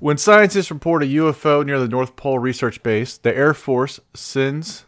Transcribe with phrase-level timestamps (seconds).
[0.00, 4.86] When scientists report a UFO near the North Pole Research Base, the Air Force sends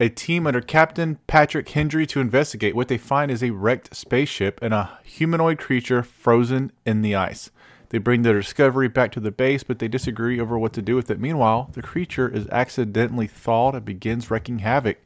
[0.00, 2.74] a team under Captain Patrick Hendry to investigate.
[2.74, 7.50] What they find is a wrecked spaceship and a humanoid creature frozen in the ice.
[7.90, 10.96] They bring the discovery back to the base, but they disagree over what to do
[10.96, 11.20] with it.
[11.20, 14.96] Meanwhile, the creature is accidentally thawed and begins wreaking havoc.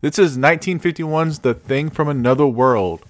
[0.00, 3.04] This is 1951's The Thing from Another World.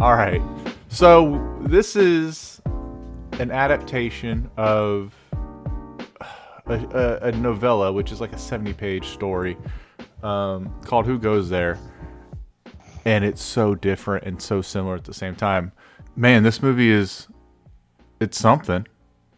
[0.00, 0.40] All right.
[0.88, 2.62] So this is
[3.32, 5.14] an adaptation of
[6.64, 9.58] a, a, a novella, which is like a 70 page story
[10.22, 11.78] um, called Who Goes There?
[13.04, 15.70] And it's so different and so similar at the same time.
[16.16, 17.28] Man, this movie is
[18.20, 18.86] it's something.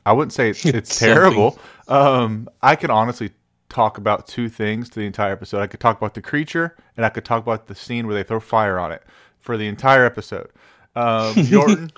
[0.06, 1.58] I wouldn't say it's, it's terrible.
[1.88, 3.32] Um, I could honestly
[3.68, 5.60] talk about two things to the entire episode.
[5.60, 8.22] I could talk about the creature and I could talk about the scene where they
[8.22, 9.02] throw fire on it
[9.42, 10.50] for the entire episode.
[10.96, 11.90] Um, Yorton,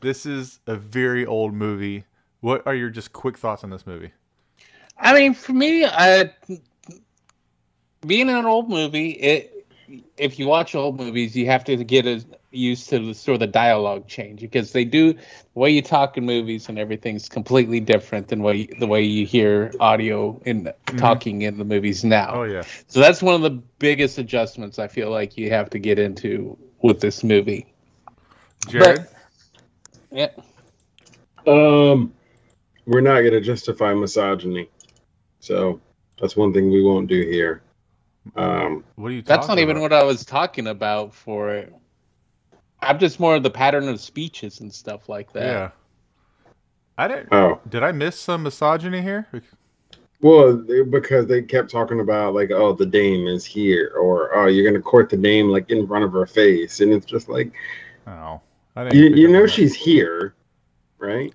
[0.00, 2.04] this is a very old movie.
[2.40, 4.12] What are your just quick thoughts on this movie?
[4.98, 6.32] I mean, for me, I,
[8.06, 9.50] being an old movie, it
[10.16, 13.40] if you watch old movies, you have to get a, used to the sort of
[13.40, 15.18] the dialogue change because they do the
[15.54, 19.72] way you talk in movies and everything's completely different than way the way you hear
[19.80, 20.96] audio in mm-hmm.
[20.96, 22.30] talking in the movies now.
[22.34, 22.62] Oh yeah.
[22.86, 26.56] So that's one of the biggest adjustments I feel like you have to get into
[26.84, 27.66] with this movie.
[28.68, 29.08] Jared.
[30.10, 30.28] But, yeah.
[31.46, 32.12] Um,
[32.86, 34.68] we're not going to justify misogyny,
[35.40, 35.80] so
[36.20, 37.62] that's one thing we won't do here.
[38.36, 39.22] Um, what are you?
[39.22, 39.62] That's not about?
[39.62, 41.14] even what I was talking about.
[41.14, 41.74] For it.
[42.80, 45.42] I'm just more of the pattern of speeches and stuff like that.
[45.42, 45.70] Yeah.
[46.98, 47.28] I didn't.
[47.32, 49.26] Oh, did I miss some misogyny here?
[50.24, 50.56] Well,
[50.88, 54.80] because they kept talking about like, oh, the dame is here, or oh, you're gonna
[54.80, 57.52] court the dame like in front of her face, and it's just like,
[58.06, 58.40] oh,
[58.90, 60.34] you, you know she's here,
[60.96, 61.30] right?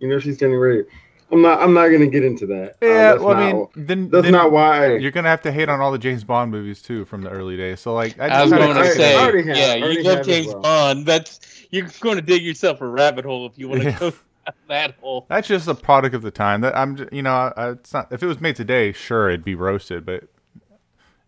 [0.00, 0.82] You know she's getting ready.
[1.30, 1.62] I'm not.
[1.62, 2.70] I'm not gonna get into that.
[2.82, 5.42] Uh, yeah, uh, well, not, I mean, then that's then not why you're gonna have
[5.42, 7.78] to hate on all the James Bond movies too from the early days.
[7.78, 10.60] So like, I, I was going to say, have, yeah, you love James well.
[10.60, 11.06] Bond.
[11.06, 11.38] That's
[11.70, 13.98] you're going to dig yourself a rabbit hole if you want to yeah.
[14.00, 14.12] go
[14.68, 15.26] that hole.
[15.28, 16.60] That's just a product of the time.
[16.62, 18.12] That I'm, you know, I, it's not.
[18.12, 20.24] If it was made today, sure, it'd be roasted, but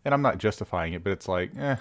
[0.04, 1.76] and I'm not justifying it, but it's like, eh,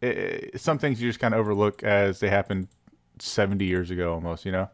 [0.00, 2.68] it, it, some things you just kind of overlook as they happened
[3.18, 4.44] 70 years ago, almost.
[4.44, 4.70] You know.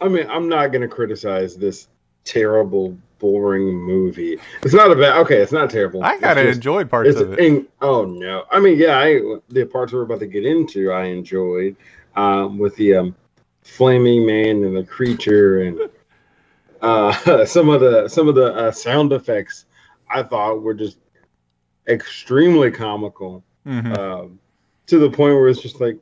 [0.00, 1.88] I mean, I'm not going to criticize this
[2.24, 4.38] terrible, boring movie.
[4.62, 5.16] It's not a bad.
[5.18, 6.02] Okay, it's not terrible.
[6.02, 7.38] I kind of enjoyed parts of it.
[7.38, 11.04] In, oh no, I mean, yeah, I the parts we're about to get into, I
[11.04, 11.76] enjoyed
[12.16, 13.16] um, with the um,
[13.62, 15.78] flaming man and the creature and
[16.82, 19.66] uh, some of the some of the uh, sound effects.
[20.10, 20.98] I thought were just
[21.88, 23.92] extremely comical mm-hmm.
[23.94, 24.38] um,
[24.86, 25.98] to the point where it's just like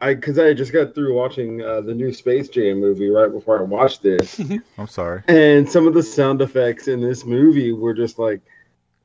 [0.00, 3.58] I because I just got through watching uh, the new Space Jam movie right before
[3.58, 4.38] I watched this.
[4.78, 5.22] I'm sorry.
[5.28, 8.42] And some of the sound effects in this movie were just like,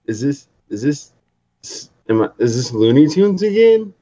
[0.08, 3.94] "Is this is this am I, is this Looney Tunes again?"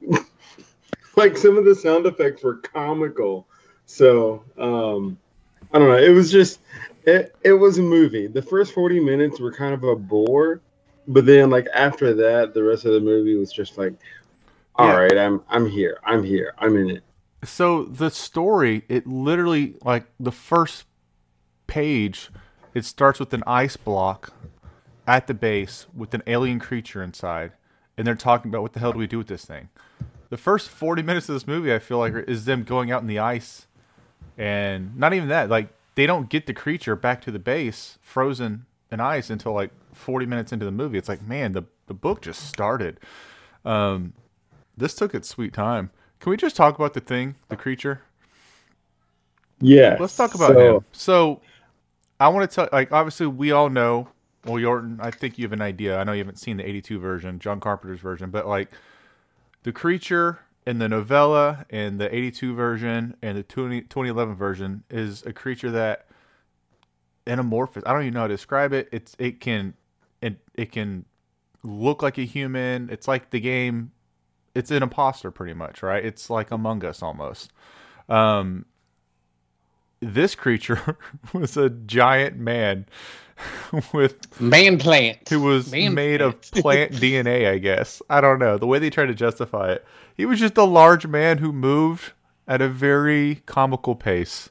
[1.18, 3.46] Like some of the sound effects were comical.
[3.86, 5.18] So um,
[5.72, 5.98] I don't know.
[5.98, 6.60] It was just
[7.04, 8.26] it, it was a movie.
[8.26, 10.60] The first 40 minutes were kind of a bore,
[11.06, 13.94] but then like after that, the rest of the movie was just like,
[14.76, 14.96] all yeah.
[14.96, 15.98] right, I'm I'm here.
[16.04, 16.54] I'm here.
[16.58, 17.04] I'm in it.
[17.44, 20.84] So the story, it literally like the first
[21.66, 22.30] page,
[22.74, 24.32] it starts with an ice block
[25.06, 27.52] at the base with an alien creature inside,
[27.96, 29.68] and they're talking about what the hell do we do with this thing.
[30.30, 33.08] The first forty minutes of this movie, I feel like, is them going out in
[33.08, 33.66] the ice,
[34.36, 35.48] and not even that.
[35.48, 39.70] Like they don't get the creature back to the base frozen in ice until like
[39.92, 40.98] forty minutes into the movie.
[40.98, 43.00] It's like, man, the the book just started.
[43.64, 44.12] Um,
[44.76, 45.90] this took its sweet time.
[46.20, 48.02] Can we just talk about the thing, the creature?
[49.60, 49.96] Yeah.
[49.98, 50.84] Let's talk about so, him.
[50.92, 51.40] So,
[52.20, 54.08] I want to tell, like, obviously, we all know.
[54.44, 55.98] Well, Yorton, I think you have an idea.
[55.98, 58.70] I know you haven't seen the '82 version, John Carpenter's version, but like,
[59.62, 65.24] the creature in the novella and the '82 version and the 20, 2011 version is
[65.24, 66.06] a creature that
[67.26, 67.82] anamorphous.
[67.86, 68.88] I don't even know how to describe it.
[68.92, 69.74] It's it can
[70.20, 71.04] it it can
[71.62, 72.90] look like a human.
[72.90, 73.92] It's like the game
[74.54, 76.04] it's an imposter pretty much, right?
[76.04, 77.52] It's like Among Us almost.
[78.08, 78.64] Um,
[80.00, 80.98] this creature
[81.32, 82.86] was a giant man
[83.92, 86.34] with man plant who was man made plant.
[86.34, 88.02] of plant DNA, I guess.
[88.10, 88.58] I don't know.
[88.58, 89.84] The way they tried to justify it.
[90.16, 92.12] He was just a large man who moved
[92.46, 94.50] at a very comical pace.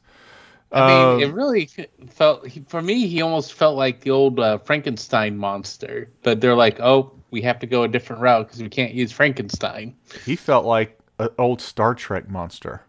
[0.72, 1.70] I mean, Um, it really
[2.10, 3.08] felt for me.
[3.08, 7.58] He almost felt like the old uh, Frankenstein monster, but they're like, "Oh, we have
[7.60, 9.96] to go a different route because we can't use Frankenstein."
[10.26, 12.82] he felt like an old Star Trek monster.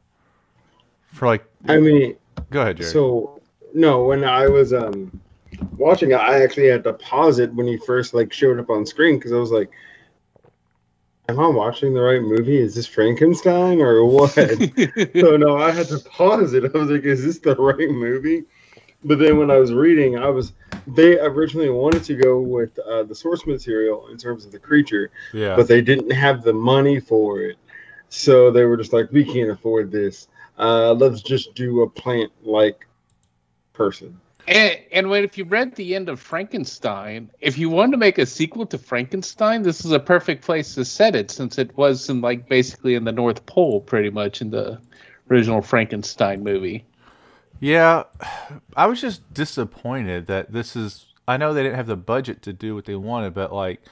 [1.12, 2.16] For like, I mean,
[2.50, 2.90] go ahead, Jerry.
[2.90, 3.40] so
[3.74, 5.20] no, when I was um
[5.76, 8.86] watching it, I actually had to pause it when he first like showed up on
[8.86, 9.70] screen because I was like,
[11.28, 12.58] "Am I watching the right movie?
[12.58, 16.64] Is this Frankenstein or what?" so no, I had to pause it.
[16.64, 18.44] I was like, "Is this the right movie?"
[19.04, 20.52] But then when I was reading, I was
[20.86, 25.10] they originally wanted to go with uh, the source material in terms of the creature,
[25.32, 27.56] yeah, but they didn't have the money for it.
[28.08, 30.28] So they were just like, we can't afford this.
[30.58, 32.86] Uh, let's just do a plant like
[33.72, 34.18] person.
[34.48, 38.16] And, and when if you read the end of Frankenstein, if you wanted to make
[38.16, 42.08] a sequel to Frankenstein, this is a perfect place to set it, since it was
[42.08, 44.80] in like basically in the North Pole, pretty much in the
[45.30, 46.86] original Frankenstein movie.
[47.60, 48.04] Yeah,
[48.74, 51.12] I was just disappointed that this is.
[51.26, 53.82] I know they didn't have the budget to do what they wanted, but like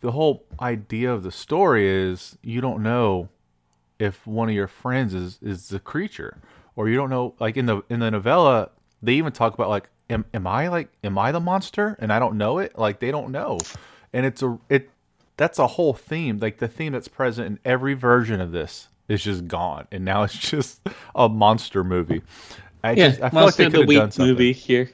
[0.00, 3.28] the whole idea of the story is you don't know
[4.00, 6.38] if one of your friends is is the creature,
[6.74, 7.34] or you don't know.
[7.38, 8.70] Like in the in the novella,
[9.02, 12.18] they even talk about like, am am I like am I the monster and I
[12.18, 12.78] don't know it?
[12.78, 13.58] Like they don't know,
[14.12, 14.90] and it's a it.
[15.36, 16.38] That's a whole theme.
[16.38, 20.22] Like the theme that's present in every version of this is just gone, and now
[20.24, 20.80] it's just
[21.14, 22.22] a monster movie.
[22.84, 24.26] I Yeah, just I feel like Monster they of the could have done Week something.
[24.26, 24.90] movie here.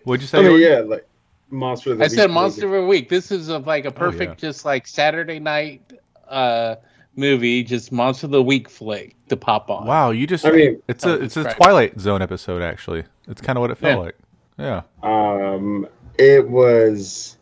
[0.04, 0.38] What'd you say?
[0.38, 1.06] I mean, yeah, like
[1.50, 1.92] monster.
[1.92, 2.76] Of the I said Monster movie.
[2.78, 3.08] of the Week.
[3.08, 4.48] This is a, like a perfect, yeah.
[4.48, 5.82] just like Saturday night
[6.28, 6.76] uh,
[7.14, 9.86] movie, just Monster of the Week flick to pop on.
[9.86, 11.56] Wow, you just I mean- it's a Oh, it's a Friday.
[11.58, 13.04] Twilight Zone episode actually.
[13.28, 14.04] It's kind of what it felt Yeah.
[14.04, 14.82] like.
[15.02, 15.52] Yeah.
[15.54, 15.86] Um,
[16.18, 17.36] it was.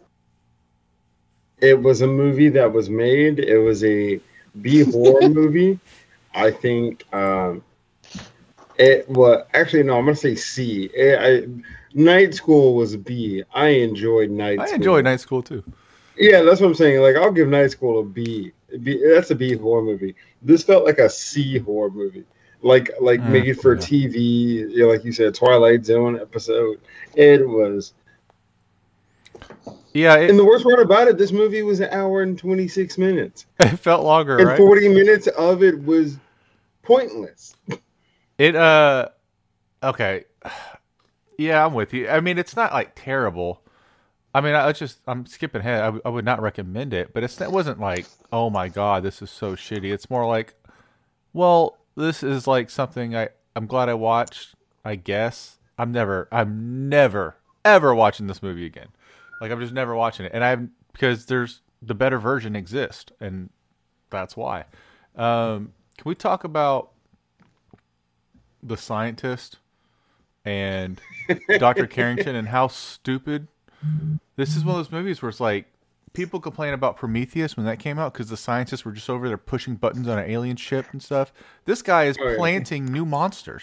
[1.60, 3.38] It was a movie that was made.
[3.38, 4.20] It was a
[4.60, 5.78] B horror movie.
[6.34, 7.04] I think.
[7.14, 7.62] Um,
[8.78, 9.96] it was actually no.
[9.98, 10.90] I'm gonna say C.
[10.94, 11.48] It, I,
[11.94, 13.44] Night School was B.
[13.54, 14.58] I enjoyed Night.
[14.58, 14.75] I School.
[14.76, 15.62] enjoyed Night School too.
[16.16, 17.00] Yeah, that's what I'm saying.
[17.00, 18.52] Like, I'll give Night School a B.
[18.82, 20.16] B that's a B horror movie.
[20.42, 22.25] This felt like a C horror movie,
[22.64, 23.76] like like Mm, made for yeah.
[23.76, 24.19] TV.
[24.72, 26.81] You know, like you said, Twilight Zone episode.
[27.14, 27.93] It was.
[29.94, 32.99] Yeah, it, And the worst part about it, this movie was an hour and 26
[32.99, 34.56] minutes, it felt longer, and right?
[34.56, 36.19] 40 minutes of it was
[36.82, 37.56] pointless.
[38.38, 39.08] It uh
[39.82, 40.25] okay.
[41.38, 42.08] Yeah, I'm with you.
[42.08, 43.62] I mean, it's not like terrible.
[44.34, 45.82] I mean, I just I'm skipping ahead.
[45.82, 49.02] I, w- I would not recommend it, but it's it wasn't like, "Oh my god,
[49.05, 50.55] this is so shitty." It's more like,
[51.34, 54.55] "Well, this is like something I I'm glad I watched,
[54.85, 58.88] I guess." I'm never I'm never ever watching this movie again.
[59.41, 60.32] Like I'm just never watching it.
[60.35, 63.50] And I'm because there's the better version exists and
[64.11, 64.64] that's why.
[65.17, 66.91] Um can we talk about
[68.62, 69.58] the scientist
[70.44, 71.00] and
[71.58, 71.87] Dr.
[71.88, 73.49] Carrington and how stupid
[74.37, 75.67] this is one of those movies where it's like
[76.14, 79.37] people complain about Prometheus when that came out because the scientists were just over there
[79.37, 81.32] pushing buttons on an alien ship and stuff.
[81.66, 83.62] This guy is planting new monsters.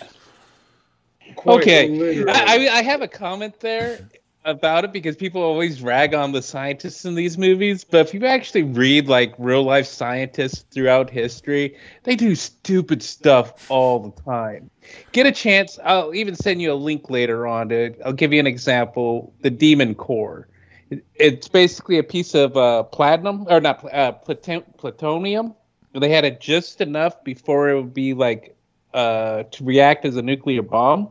[1.36, 2.24] Quite Okay.
[2.28, 4.08] I, I I have a comment there
[4.44, 8.26] about it because people always rag on the scientists in these movies, but if you
[8.26, 14.70] actually read like real life scientists throughout history, they do stupid stuff all the time.
[15.12, 17.94] Get a chance, I'll even send you a link later on to.
[18.04, 20.48] I'll give you an example: the Demon Core.
[20.92, 25.56] It- It's basically a piece of uh, platinum or not uh, plutonium.
[25.94, 28.58] They had it just enough before it would be like
[28.94, 31.10] uh, to react as a nuclear bomb.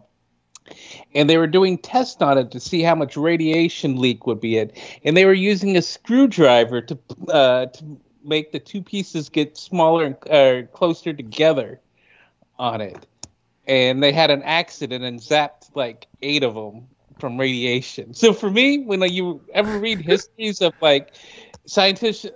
[1.14, 4.58] And they were doing tests on it to see how much radiation leak would be
[4.58, 4.72] in.
[5.04, 10.04] And they were using a screwdriver to uh, to make the two pieces get smaller
[10.04, 11.80] and uh, closer together
[12.58, 13.06] on it.
[13.66, 16.88] And they had an accident and zapped like eight of them
[17.20, 21.14] from radiation so for me when like, you ever read histories of like
[21.66, 22.26] scientists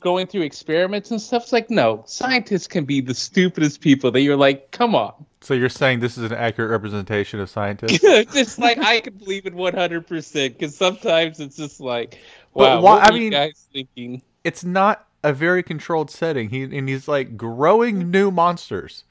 [0.00, 4.20] going through experiments and stuff it's like no scientists can be the stupidest people that
[4.20, 5.12] you're like come on
[5.42, 7.98] So you're saying this is an accurate representation of scientists?
[8.32, 12.18] just like I can believe it 100% because sometimes it's just like,
[12.52, 14.22] wow, why- what I mean- guys thinking?
[14.44, 16.48] it's not a very controlled setting.
[16.48, 18.10] He and he's like growing mm-hmm.
[18.10, 19.04] new monsters.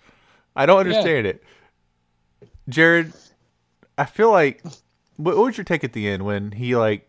[0.55, 1.43] I don't understand it.
[2.67, 3.13] Jared,
[3.97, 4.63] I feel like
[5.19, 7.05] what, what was your take at the end when he like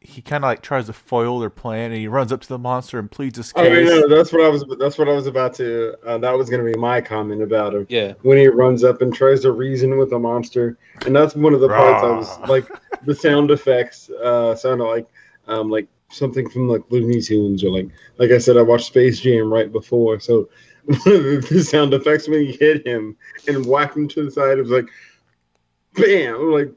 [0.00, 2.58] he kind of like tries to foil their plan and he runs up to the
[2.58, 3.88] monster and pleads his I mean, case.
[3.88, 4.64] no, that's what I was.
[4.80, 5.94] That's what I was about to.
[6.04, 9.00] Uh, that was going to be my comment about him Yeah, when he runs up
[9.00, 10.76] and tries to reason with the monster,
[11.06, 12.68] and that's one of the parts I was like.
[13.04, 15.06] The sound effects uh, sounded like
[15.46, 17.88] um, like something from like Looney Tunes or like
[18.18, 20.48] like I said, I watched Space Jam right before, so
[20.86, 24.70] the sound effects when he hit him and whacked him to the side, it was
[24.70, 24.88] like
[25.94, 26.72] bam, or like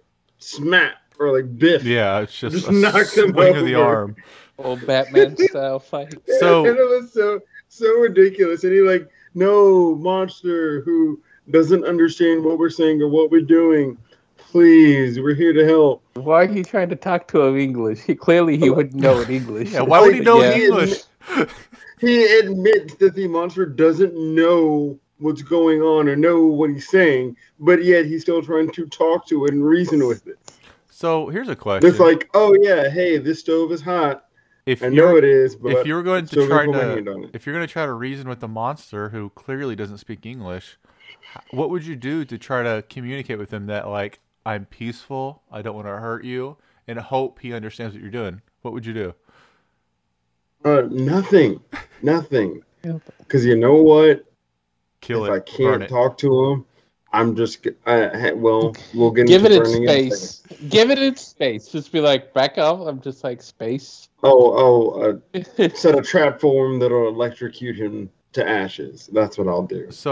[0.45, 1.83] smack, or like biff.
[1.83, 4.15] Yeah, it's just, Just a knocks him swing of the arm.
[4.57, 6.13] Old Batman style fight.
[6.39, 8.63] So- and it was so so ridiculous.
[8.63, 11.21] And he like, no monster who
[11.51, 13.97] doesn't understand what we're saying or what we're doing.
[14.37, 16.01] Please, we're here to help.
[16.13, 17.99] Why are you trying to talk to him in English?
[17.99, 19.71] He clearly he wouldn't know in English.
[19.71, 20.55] Yeah, why would he know Yeah.
[20.55, 21.01] English?
[21.99, 27.35] He admits that the monster doesn't know what's going on or know what he's saying,
[27.59, 30.37] but yet he's still trying to talk to it and reason with it.
[30.89, 34.25] So here's a question: It's like, oh yeah, hey, this stove is hot.
[34.65, 36.87] if I you're know it is, but if you were going to try gonna put
[36.87, 37.31] my hand to on it.
[37.33, 40.77] if you're going to try to reason with the monster who clearly doesn't speak English,
[41.51, 45.61] what would you do to try to communicate with him that like I'm peaceful, I
[45.61, 46.57] don't want to hurt you,
[46.87, 48.41] and hope he understands what you're doing?
[48.61, 49.13] What would you do?
[50.63, 51.59] Uh, nothing,
[52.01, 52.63] nothing.
[53.19, 54.25] Because you know what?
[55.01, 55.89] Kill if it, I can't it.
[55.89, 56.65] talk to him,
[57.15, 57.63] I'm just.
[57.63, 60.43] g- I, well, we'll get Give it into its burning in space.
[60.69, 61.67] Give it its space.
[61.67, 62.81] Just be like, back up.
[62.81, 64.09] I'm just like space.
[64.21, 69.09] Oh, oh, uh, set a trap for him that'll electrocute him to ashes.
[69.13, 69.89] That's what I'll do.
[69.91, 70.11] So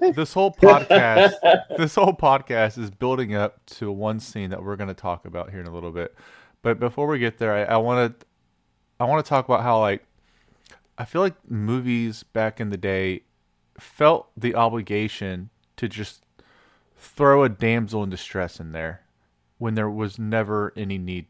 [0.00, 1.34] this whole podcast,
[1.76, 5.50] this whole podcast is building up to one scene that we're going to talk about
[5.50, 6.14] here in a little bit.
[6.62, 8.26] But before we get there, I want to,
[8.98, 10.04] I want to talk about how like,
[10.96, 13.22] I feel like movies back in the day
[13.82, 16.24] felt the obligation to just
[16.96, 19.02] throw a damsel in distress in there
[19.58, 21.26] when there was never any need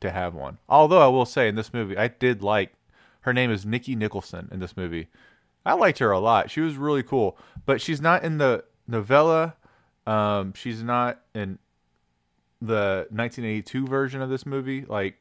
[0.00, 0.58] to have one.
[0.68, 2.74] Although I will say in this movie, I did like
[3.22, 5.08] her name is Nikki Nicholson in this movie.
[5.64, 6.50] I liked her a lot.
[6.50, 9.54] She was really cool, but she's not in the novella.
[10.06, 11.58] Um, she's not in
[12.60, 14.84] the 1982 version of this movie.
[14.84, 15.16] Like,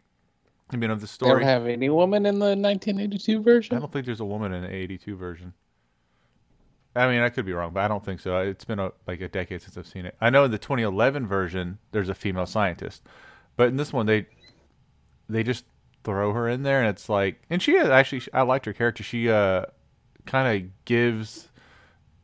[0.69, 1.43] I mean, of the Don't story.
[1.45, 3.77] have any woman in the 1982 version.
[3.77, 5.53] I don't think there's a woman in the 82 version.
[6.95, 8.37] I mean, I could be wrong, but I don't think so.
[8.37, 10.15] It's been a, like a decade since I've seen it.
[10.21, 13.03] I know in the 2011 version there's a female scientist,
[13.55, 14.27] but in this one they
[15.27, 15.65] they just
[16.03, 19.03] throw her in there, and it's like, and she is actually I liked her character.
[19.03, 19.65] She uh
[20.25, 21.49] kind of gives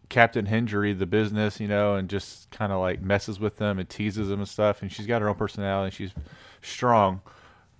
[0.09, 3.87] Captain Hendry the business, you know, and just kind of like messes with them and
[3.89, 4.81] teases them and stuff.
[4.81, 5.85] And she's got her own personality.
[5.85, 6.11] And she's
[6.61, 7.21] strong,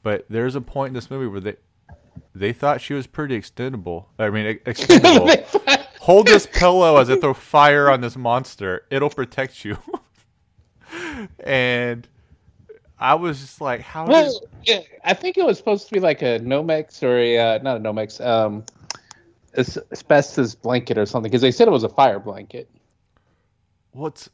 [0.03, 1.55] but there's a point in this movie where they
[2.35, 4.05] they thought she was pretty extendable.
[4.17, 5.29] I mean, ex- expendable.
[6.09, 8.83] Hold this pillow as I throw fire on this monster.
[8.89, 9.77] It'll protect you.
[11.43, 12.07] and
[12.97, 16.23] I was just like, how Well, yeah, I think it was supposed to be like
[16.23, 18.65] a Nomex or a uh, not a Nomex, um,
[19.55, 22.67] asbestos blanket or something because they said it was a fire blanket.
[23.91, 24.29] what's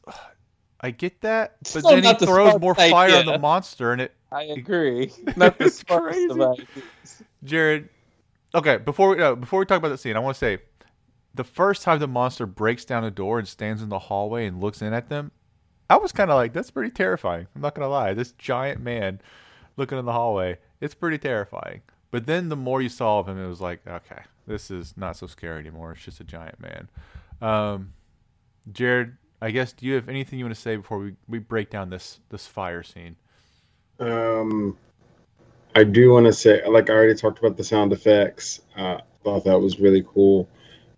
[0.80, 4.00] I get that, but Still then he the throws more fire on the monster and
[4.00, 5.12] it I agree.
[5.36, 6.66] Not the smartest crazy.
[7.44, 7.90] Jared.
[8.54, 10.58] Okay, before we uh, before we talk about that scene, I want to say
[11.36, 14.60] the first time the monster breaks down a door and stands in the hallway and
[14.60, 15.30] looks in at them,
[15.88, 17.46] I was kind of like, that's pretty terrifying.
[17.54, 19.20] I'm not gonna lie, this giant man
[19.76, 21.82] looking in the hallway, it's pretty terrifying.
[22.10, 25.16] But then the more you saw of him, it was like, okay, this is not
[25.16, 25.92] so scary anymore.
[25.92, 26.88] It's just a giant man.
[27.42, 27.92] Um,
[28.72, 31.70] Jared, I guess do you have anything you want to say before we, we break
[31.70, 33.16] down this this fire scene?
[34.00, 34.76] Um,
[35.74, 38.62] I do want to say, like I already talked about the sound effects.
[38.76, 40.48] Uh, thought that was really cool.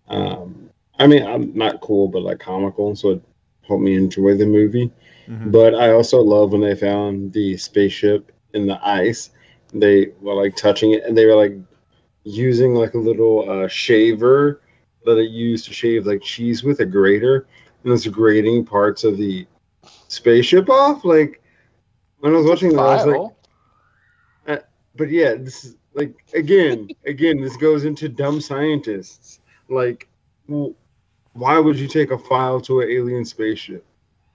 [0.09, 3.21] Um, I mean, I'm not cool, but like comical, so it
[3.67, 4.91] helped me enjoy the movie.
[5.27, 5.51] Mhm.
[5.51, 9.29] But I also love when they found the spaceship in the ice.
[9.73, 11.55] They were like touching it, and they were like
[12.23, 14.61] using like a little uh, shaver
[15.05, 17.47] that they used to shave like cheese with a grater,
[17.83, 19.45] and it's grating parts of the
[20.07, 21.05] spaceship off.
[21.05, 21.41] Like
[22.19, 24.67] when I was watching that, I was like, File.
[24.95, 29.38] but yeah, this is like again, again, this goes into dumb scientists.
[29.69, 30.07] Like,
[30.47, 33.85] why would you take a file to an alien spaceship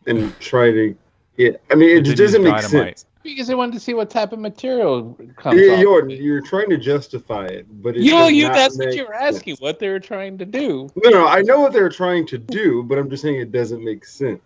[0.07, 0.97] and try to?
[1.37, 2.99] Yeah, I mean, it And just doesn't make dynamite.
[3.01, 3.07] sense.
[3.25, 5.81] because they wanted to see what type of material comes Yeah, off.
[5.81, 8.97] you're you're trying to justify it, but it You, does you, not that's what make
[8.97, 9.57] you were asking.
[9.59, 10.89] What they were trying to do.
[11.03, 13.83] No, no, I know what they're trying to do, but I'm just saying it doesn't
[13.83, 14.41] make sense.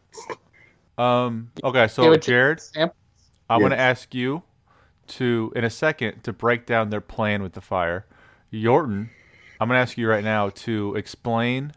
[0.97, 1.51] Um.
[1.63, 1.87] Okay.
[1.89, 2.61] So it Jared,
[3.51, 4.43] I'm going to ask you
[5.09, 8.07] to, in a second, to break down their plan with the fire.
[8.53, 9.09] Yorton,
[9.61, 11.73] I'm going to ask you right now to explain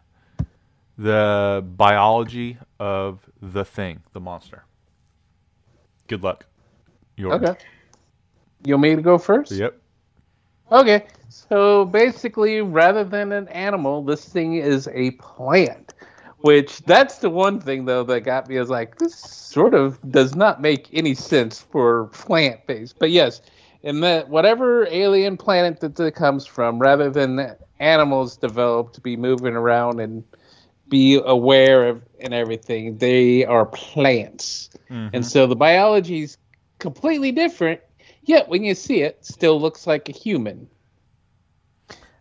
[0.96, 4.64] the biology of the thing, the monster.
[6.06, 6.46] Good luck.
[7.18, 7.48] Yorton.
[7.48, 7.60] Okay.
[8.64, 9.52] You want me to go first?
[9.52, 9.78] Yep.
[10.70, 15.92] Okay, so basically, rather than an animal, this thing is a plant.
[16.38, 18.56] Which that's the one thing though that got me.
[18.56, 22.98] I was like, this sort of does not make any sense for plant based.
[22.98, 23.42] But yes,
[23.82, 29.16] in that whatever alien planet that it comes from, rather than animals developed to be
[29.16, 30.24] moving around and
[30.88, 32.96] be aware of and everything.
[32.98, 35.10] They are plants, Mhm.
[35.12, 36.38] and so the biology is
[36.78, 37.80] completely different.
[38.24, 40.68] Yet when you see it, still looks like a human.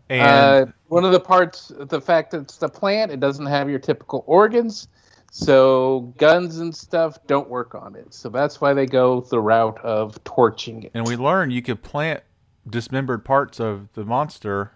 [0.09, 3.69] and uh, one of the parts, the fact that it's the plant, it doesn't have
[3.69, 4.89] your typical organs,
[5.31, 8.13] so guns and stuff don't work on it.
[8.13, 10.91] So that's why they go the route of torching it.
[10.93, 12.23] and we learned you could plant
[12.69, 14.71] dismembered parts of the monster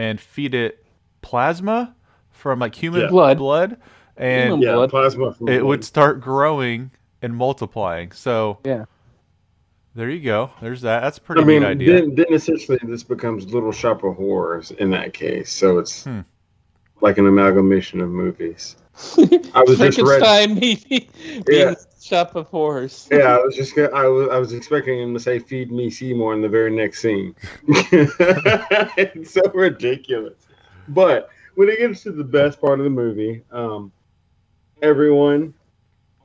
[0.00, 0.82] and feed it
[1.20, 1.94] plasma
[2.30, 3.08] from like human Yeah.
[3.08, 3.36] Blood.
[3.38, 3.76] blood
[4.16, 4.90] and Human Yeah, blood.
[4.90, 5.34] plasma.
[5.34, 5.68] From it blood.
[5.68, 6.90] would start growing
[7.20, 8.12] and multiplying.
[8.12, 8.86] So yeah.
[9.94, 10.50] there you go.
[10.62, 11.00] There's that.
[11.00, 12.00] That's a pretty I mean, neat idea.
[12.00, 15.50] then, then essentially this becomes Little Shop of Horrors in that case.
[15.52, 16.20] So it's Hmm.
[17.00, 18.76] Like an amalgamation of movies.
[19.54, 20.20] I was just ready.
[20.20, 21.08] Frankenstein meeting
[21.48, 21.74] Yeah.
[22.00, 23.08] shop of horrors.
[23.10, 25.88] Yeah, I was just gonna, I was I was expecting him to say "Feed me
[25.90, 27.34] Seymour" in the very next scene.
[27.68, 30.34] it's so ridiculous.
[30.88, 33.92] But when it gets to the best part of the movie, um,
[34.82, 35.54] everyone,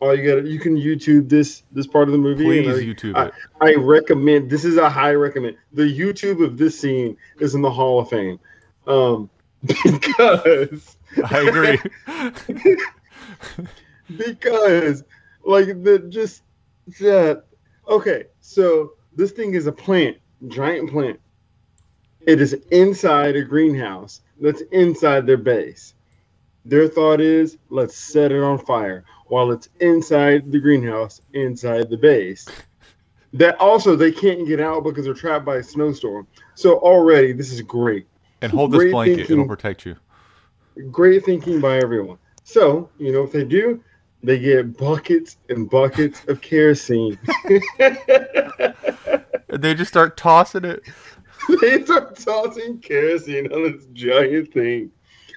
[0.01, 2.43] all you got you can YouTube this this part of the movie.
[2.43, 3.33] Please and I- YouTube I- it.
[3.61, 4.49] I recommend.
[4.49, 5.55] This is a high recommend.
[5.73, 8.39] The YouTube of this scene is in the Hall of Fame,
[8.87, 9.29] um,
[9.65, 11.79] because I agree.
[14.17, 15.03] because
[15.43, 16.43] like the just
[16.99, 17.43] that.
[17.87, 20.17] Okay, so this thing is a plant,
[20.47, 21.19] giant plant.
[22.21, 25.93] It is inside a greenhouse that's inside their base.
[26.65, 31.97] Their thought is, let's set it on fire while it's inside the greenhouse, inside the
[31.97, 32.47] base.
[33.33, 36.27] That also they can't get out because they're trapped by a snowstorm.
[36.55, 38.07] So already this is great.
[38.41, 39.15] And hold this Great blanket.
[39.17, 39.33] thinking.
[39.33, 39.95] It'll protect you.
[40.91, 42.17] Great thinking by everyone.
[42.43, 43.83] So, you know what they do?
[44.23, 47.17] They get buckets and buckets of kerosene.
[49.55, 50.83] And they just start tossing it.
[51.61, 54.91] they start tossing kerosene on this giant thing.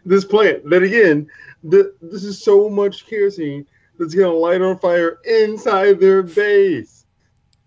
[0.04, 1.28] This plant, that again,
[1.62, 3.64] the, this is so much kerosene
[3.96, 7.04] that's gonna light on fire inside their base.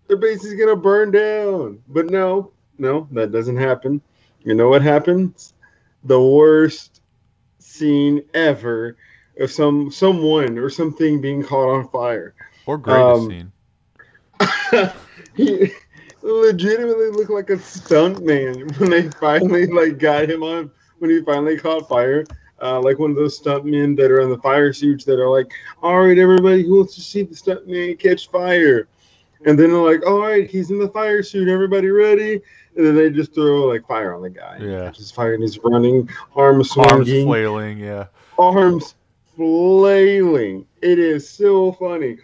[0.08, 1.82] Their base is gonna burn down.
[1.88, 4.02] But no, no, that doesn't happen.
[4.44, 5.54] You know what happens?
[6.04, 7.00] The worst
[7.58, 8.96] scene ever
[9.38, 12.34] of some someone or something being caught on fire.
[12.66, 13.52] Or greatest Um, scene.
[15.36, 15.72] he
[16.22, 21.22] legitimately looked like a stunt man when they finally like got him on when he
[21.22, 22.24] finally caught fire.
[22.60, 25.28] Uh, like one of those stunt men that are in the fire suits that are
[25.28, 28.86] like, all right, everybody who wants to see the stunt man catch fire.
[29.44, 31.48] And then they're like, all right, he's in the fire suit.
[31.48, 32.40] Everybody ready?
[32.76, 34.58] And then they just throw like fire on the guy.
[34.60, 34.84] Yeah.
[34.86, 37.78] catches fire and he's running, arms swinging, Arms flailing.
[37.78, 38.06] Yeah.
[38.38, 38.94] arms
[39.36, 40.66] flailing.
[40.80, 42.18] It is so funny.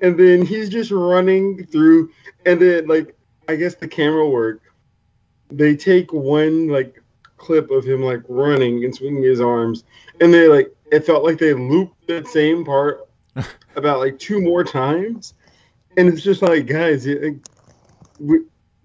[0.00, 2.10] And then he's just running through,
[2.44, 3.14] and then like
[3.48, 4.60] I guess the camera work.
[5.50, 7.00] They take one like
[7.36, 9.84] clip of him like running and swinging his arms,
[10.20, 13.08] and they like it felt like they looped that same part
[13.76, 15.34] about like two more times,
[15.96, 17.36] and it's just like guys, it, like,
[18.18, 18.40] we,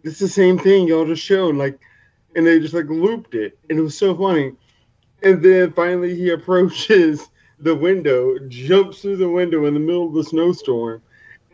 [0.08, 1.80] it's the same thing y'all just showed like,
[2.36, 4.54] and they just like looped it, and it was so funny.
[5.24, 10.14] And then finally he approaches the window, jumps through the window in the middle of
[10.14, 11.02] the snowstorm,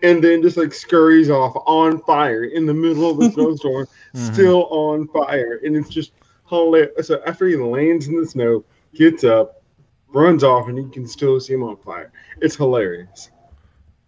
[0.01, 4.33] and then just like scurries off on fire in the middle of the snowstorm, Mhm.
[4.33, 5.61] still on fire.
[5.63, 6.11] And it's just
[6.49, 7.07] hilarious.
[7.07, 9.61] So after he lands in the snow, gets up,
[10.09, 12.11] runs off, and you can still see him on fire.
[12.41, 13.31] It's hilarious.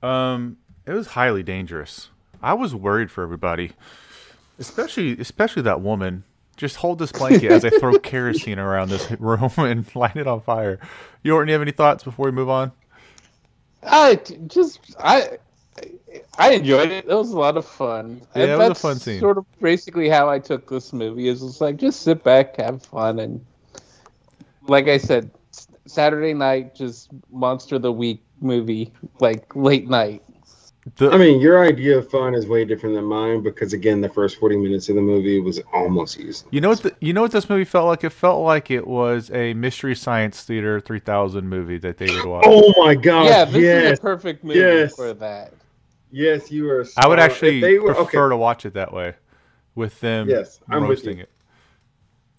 [0.03, 2.09] Um, it was highly dangerous.
[2.43, 3.71] I was worried for everybody,
[4.59, 6.23] especially especially that woman.
[6.57, 10.39] Just hold this blanket as I throw kerosene around this room and light it on
[10.39, 10.79] fire.
[11.21, 12.71] You don't have any thoughts before we move on?
[13.83, 14.15] I
[14.47, 15.37] just I
[16.37, 17.05] I enjoyed it.
[17.05, 18.21] It was a lot of fun.
[18.35, 19.19] Yeah, And it was a that's fun scene.
[19.19, 22.83] Sort of basically how I took this movie is just like just sit back, have
[22.83, 23.45] fun, and
[24.67, 25.29] like I said,
[25.85, 30.23] Saturday night just monster of the week movie, like late night.
[30.97, 34.09] The, I mean, your idea of fun is way different than mine because, again, the
[34.09, 36.45] first 40 minutes of the movie was almost useless.
[36.51, 36.83] you know what?
[36.83, 38.03] The, you know what this movie felt like?
[38.03, 42.43] It felt like it was a Mystery Science Theater 3000 movie that they would watch.
[42.47, 43.25] Oh my god!
[43.25, 44.95] yeah, this is yes, a perfect movie yes.
[44.95, 45.53] for that.
[46.11, 46.85] yes, you are.
[46.97, 48.33] I would actually they were prefer okay.
[48.33, 49.15] to watch it that way,
[49.73, 51.31] with them Yes, I'm with roasting it.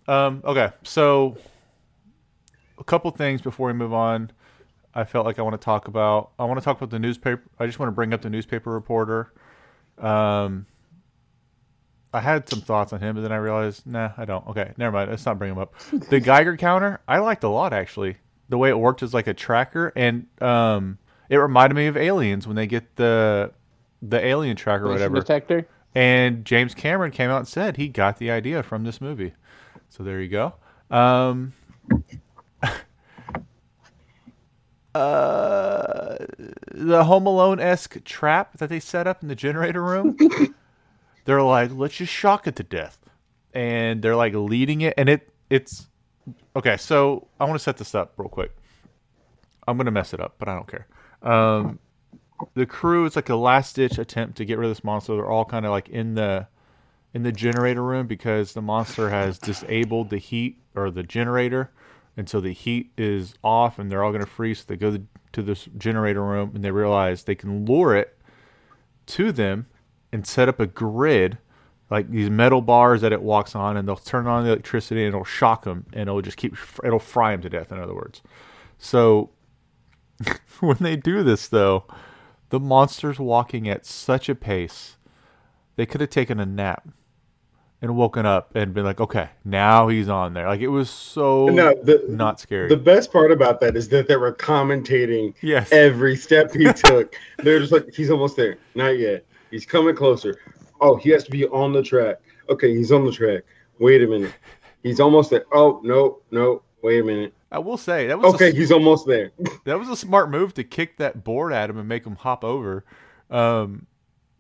[0.07, 0.41] Um.
[0.45, 0.71] Okay.
[0.85, 1.37] So,
[2.79, 4.31] a couple things before we move on.
[4.97, 6.31] I felt like I want to talk about.
[6.39, 7.43] I want to talk about the newspaper.
[7.59, 9.33] I just want to bring up the newspaper reporter.
[9.99, 10.67] Um.
[12.13, 14.47] I had some thoughts on him, but then I realized, nah, I don't.
[14.49, 15.11] Okay, never mind.
[15.11, 15.75] Let's not bring him up.
[16.09, 18.17] The Geiger counter, I liked a lot actually.
[18.49, 22.47] The way it worked as like a tracker, and um, it reminded me of Aliens
[22.47, 23.53] when they get the
[24.01, 25.17] the alien tracker, or whatever.
[25.17, 25.69] detector.
[25.95, 29.35] And James Cameron came out and said he got the idea from this movie.
[29.91, 30.55] So there you go.
[30.91, 31.53] Um,
[34.97, 36.17] uh,
[36.73, 40.17] the Home Alone esque trap that they set up in the generator room.
[41.25, 42.99] they're like, let's just shock it to death,
[43.53, 45.89] and they're like leading it, and it it's
[46.55, 46.77] okay.
[46.77, 48.55] So I want to set this up real quick.
[49.69, 50.87] I'm gonna mess it up, but I don't care.
[51.23, 51.79] Um,
[52.55, 55.15] the crew is like a last ditch attempt to get rid of this monster.
[55.15, 56.47] They're all kind of like in the
[57.13, 61.71] in the generator room because the monster has disabled the heat or the generator,
[62.17, 64.61] and so the heat is off, and they're all gonna freeze.
[64.61, 64.99] So they go
[65.33, 68.17] to this generator room and they realize they can lure it
[69.05, 69.67] to them
[70.11, 71.37] and set up a grid
[71.91, 75.09] like these metal bars that it walks on and they'll turn on the electricity and
[75.09, 78.23] it'll shock them and it'll just keep it'll fry them to death in other words
[78.79, 79.31] so
[80.61, 81.85] when they do this though
[82.49, 84.97] the monster's walking at such a pace
[85.77, 86.89] they could have taken a nap
[87.83, 91.47] and woken up and been like okay now he's on there like it was so
[91.47, 95.71] No, the, not scary The best part about that is that they were commentating yes
[95.73, 97.15] every step he took.
[97.39, 98.57] They're just like, he's almost there.
[98.75, 99.25] Not yet.
[99.51, 100.39] He's coming closer.
[100.81, 102.17] Oh, he has to be on the track.
[102.49, 103.43] Okay, he's on the track.
[103.79, 104.33] Wait a minute.
[104.83, 105.45] He's almost there.
[105.53, 106.62] Oh, no, no.
[106.83, 107.35] Wait a minute.
[107.53, 109.33] i will say that was Okay, a, he's almost there.
[109.65, 112.43] that was a smart move to kick that board at him and make him hop
[112.45, 112.85] over
[113.31, 113.87] um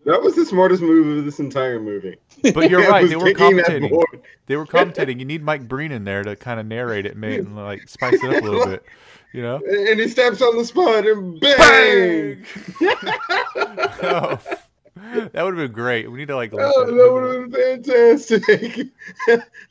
[0.06, 2.16] That was the smartest move of this entire movie.
[2.54, 4.22] but you're right they were kicking commentating.
[4.46, 5.18] They were commentating.
[5.18, 8.14] You need Mike Breen in there to kind of narrate it, mate, and like spice
[8.14, 8.84] it up a little bit.
[9.32, 9.56] You know?
[9.56, 12.44] And he steps on the spot and bang!
[14.02, 14.38] oh,
[15.32, 16.10] that would have been great.
[16.10, 16.52] We need to like.
[16.54, 18.86] Oh, at- that would have been fantastic.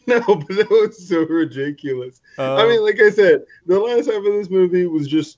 [0.08, 2.22] no, but that was so ridiculous.
[2.38, 5.38] I Um, mean, like I said, the last half of this movie was just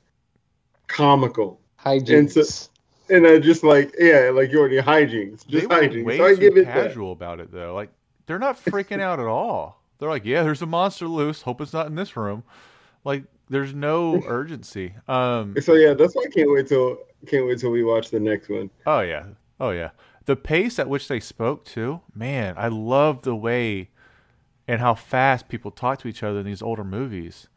[0.88, 1.60] comical.
[1.80, 2.70] Hijinks.
[3.10, 5.48] And I just like, yeah, like you already hijinks.
[5.48, 6.04] Just hijinks.
[6.04, 6.88] way So I give it that.
[6.90, 7.74] casual about it though.
[7.74, 7.90] Like
[8.26, 9.82] they're not freaking out at all.
[10.00, 11.42] They're like, yeah, there's a monster loose.
[11.42, 12.44] Hope it's not in this room.
[13.04, 14.94] Like there's no urgency.
[15.08, 15.56] Um.
[15.62, 18.50] So yeah, that's why I can't wait till can't wait till we watch the next
[18.50, 18.70] one.
[18.86, 19.26] Oh yeah.
[19.60, 19.92] Oh yeah.
[20.26, 23.90] The pace at which they spoke to, man, I love the way
[24.68, 27.48] and how fast people talk to each other in these older movies.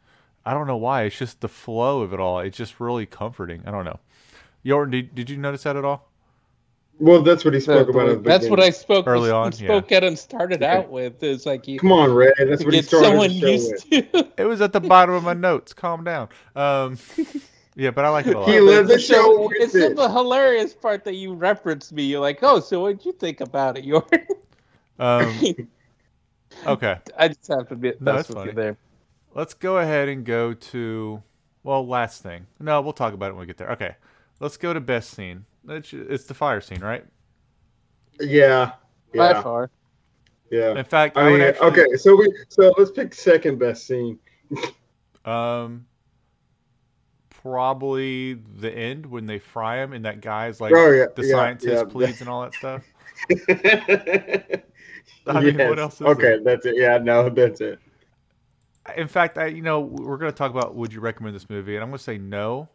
[0.45, 1.03] I don't know why.
[1.03, 2.39] It's just the flow of it all.
[2.39, 3.61] It's just really comforting.
[3.65, 3.99] I don't know.
[4.65, 6.11] Yorton, did, did you notice that at all?
[6.99, 8.09] Well, that's what he spoke about.
[8.09, 11.23] At the That's what I spoke Early on, spoke at and started out with.
[11.23, 12.33] Is like you Come on, Red.
[12.37, 14.11] That's to what he get started someone the show used with.
[14.11, 14.27] to.
[14.37, 15.73] It was at the bottom of my notes.
[15.73, 16.29] Calm down.
[16.55, 16.99] Um,
[17.75, 18.49] yeah, but I like it a lot.
[18.49, 19.95] He led the show with it's it.
[19.95, 22.03] the hilarious part that you referenced me.
[22.03, 23.83] You're like, oh, so what'd you think about it?
[23.83, 24.05] You're
[24.99, 25.33] Um,
[26.67, 26.99] okay.
[27.17, 28.53] I just have to be No, that's that's with you funny.
[28.53, 28.77] there.
[29.33, 31.23] Let's go ahead and go to
[31.63, 32.47] well, last thing.
[32.59, 33.71] No, we'll talk about it when we get there.
[33.71, 33.95] Okay,
[34.41, 35.45] let's go to best scene.
[35.69, 37.05] It's, it's the fire scene, right?
[38.19, 38.73] Yeah.
[39.15, 39.41] By Yeah.
[39.41, 39.69] far.
[40.49, 40.77] Yeah.
[40.77, 41.67] In fact, I, I mean, would actually.
[41.67, 44.19] okay, so we so let's pick second best scene.
[45.23, 45.85] Um,
[47.29, 51.31] probably the end when they fry him and that guy's like Oh, yeah, the yeah,
[51.31, 51.91] scientist yeah.
[51.91, 52.83] pleads and all that stuff.
[55.27, 56.73] I mean, what else is okay, that's it.
[56.75, 57.77] Yeah, no, that's it.
[58.97, 61.75] In fact, I you know we're going to talk about would you recommend this movie,
[61.75, 62.67] and I'm going to say no,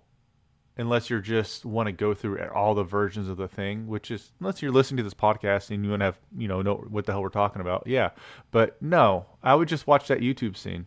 [0.79, 4.33] unless you're just want to go through all the versions of the thing, which is
[4.41, 7.07] unless you're listening to this podcast and you want to have you know know what
[7.07, 7.85] the hell we're talking about.
[7.87, 8.11] Yeah,
[8.51, 10.87] but no, I would just watch that YouTube scene,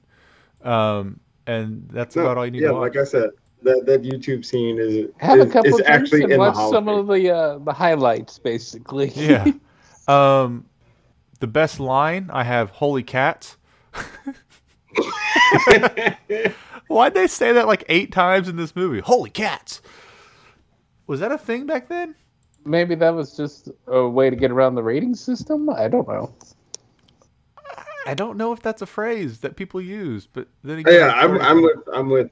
[0.63, 2.93] um, and that's No, about all you need yeah, to watch.
[2.95, 3.31] like I said,
[3.63, 6.51] that that YouTube scene is Have is, a couple is of actually and in the
[6.51, 9.11] watch Hall some of of the uh, the highlights, basically.
[9.15, 9.51] yeah.
[10.07, 10.65] Um,
[11.39, 13.57] the best line I have: "Holy cats."
[15.65, 16.53] Fame.
[16.87, 18.99] Why'd they say that like eight times in this movie?
[18.99, 19.81] Holy cats!
[21.07, 22.15] Was that a thing back then?
[22.65, 25.69] Maybe that was just a way to get around the rating system.
[25.69, 26.33] I don't know.
[28.05, 31.39] I don't know if that's a phrase that people use, but then again, yeah, I'm,
[31.39, 32.31] I'm with I'm with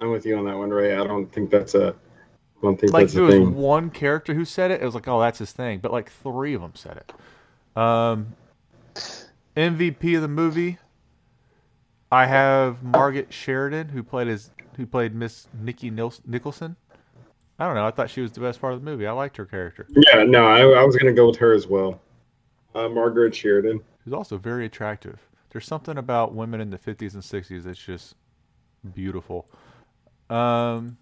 [0.00, 0.94] I'm with you on that one, Ray.
[0.94, 3.54] I don't think that's a I don't think like that's there a was thing.
[3.56, 4.80] one character who said it.
[4.82, 5.80] It was like, oh, that's his thing.
[5.80, 7.12] But like three of them said it.
[7.80, 8.34] Um,
[9.56, 10.78] MVP of the movie.
[12.16, 16.76] I have Margaret Sheridan, who played as who played Miss Nikki Nicholson.
[17.58, 17.86] I don't know.
[17.86, 19.06] I thought she was the best part of the movie.
[19.06, 19.86] I liked her character.
[19.90, 22.00] Yeah, no, I, I was gonna go with her as well.
[22.74, 23.82] Uh, Margaret Sheridan.
[24.02, 25.20] She's also very attractive.
[25.50, 28.14] There's something about women in the 50s and 60s that's just
[28.94, 29.46] beautiful.
[30.30, 30.96] Um,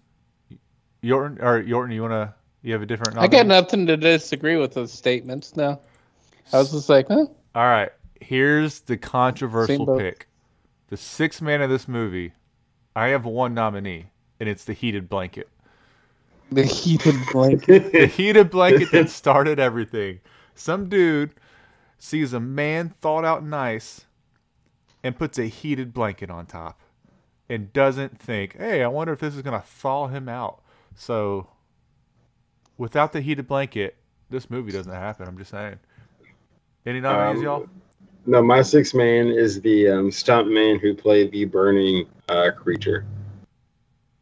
[1.01, 3.17] Yorton or Yorton, you wanna you have a different?
[3.17, 5.55] I got nothing to disagree with those statements.
[5.55, 5.79] No,
[6.51, 7.27] I was just like, huh?
[7.55, 9.99] All right, here's the controversial boat.
[9.99, 10.27] pick.
[10.89, 12.33] The sixth man of this movie.
[12.95, 14.07] I have one nominee,
[14.39, 15.49] and it's the heated blanket.
[16.51, 17.91] The heated blanket.
[17.91, 20.19] The heated blanket that started everything.
[20.53, 21.33] Some dude
[21.97, 24.05] sees a man thawed out nice
[25.03, 26.79] and puts a heated blanket on top.
[27.47, 30.63] and doesn't think, "Hey, I wonder if this is going to thaw him out."
[30.95, 31.47] So,
[32.77, 33.97] without the heated blanket,
[34.31, 35.27] this movie doesn't happen.
[35.27, 35.77] I'm just saying.
[36.87, 37.69] Any nominees, Um, y'all?
[38.25, 43.05] No, my sixth man is the um, stunt man who played the burning uh, creature.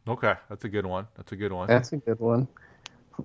[0.06, 1.06] Okay, that's a good one.
[1.16, 1.68] That's a good one.
[1.68, 2.46] That's a good one.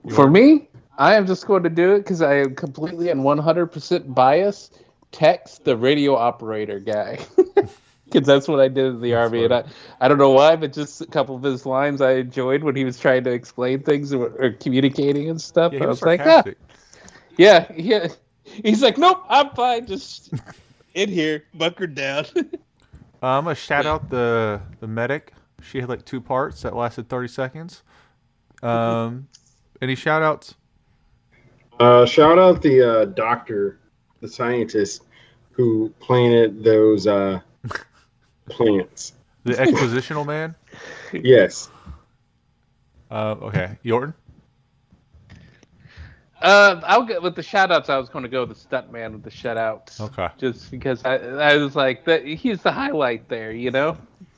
[0.06, 3.10] You For want- me, I am just going to do it because I am completely
[3.10, 4.82] and 100% biased.
[5.12, 7.20] Text the radio operator guy.
[8.12, 9.44] Because that's what I did in the That's army.
[9.44, 9.64] And I,
[10.02, 12.84] I don't know why, but just a couple of his lines I enjoyed when he
[12.84, 15.74] was trying to explain things or, or communicating and stuff.
[15.74, 16.44] Yeah, he I was was like, ah,
[17.38, 18.08] yeah, yeah.
[18.44, 19.86] He's like, nope, I'm fine.
[19.86, 20.34] Just
[20.94, 22.26] in here, bunkered down.
[23.22, 25.34] Uh, I'm gonna shout out the the medic.
[25.62, 27.84] She had like two parts that lasted 30 seconds.
[28.64, 29.28] Um,
[29.82, 30.56] any shout outs?
[31.82, 33.80] Uh, shout out the uh, doctor,
[34.22, 35.04] the scientist
[35.52, 37.42] who planted those uh,
[38.50, 39.16] plants.
[39.44, 40.56] The expositional man.
[41.12, 41.70] Yes.
[43.12, 44.14] Uh, okay, Yorton.
[46.42, 47.90] Uh, I'll get with the shout outs.
[47.90, 50.00] I was going to go with the stuntman with the shout outs.
[50.00, 50.30] Okay.
[50.38, 53.98] Just because I, I was like, that he's the highlight there, you know?